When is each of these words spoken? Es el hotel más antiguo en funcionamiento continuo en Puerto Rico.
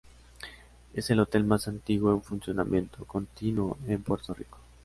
Es 0.95 1.11
el 1.11 1.19
hotel 1.19 1.43
más 1.43 1.67
antiguo 1.67 2.11
en 2.11 2.23
funcionamiento 2.23 3.05
continuo 3.05 3.77
en 3.85 4.01
Puerto 4.01 4.33
Rico. 4.33 4.57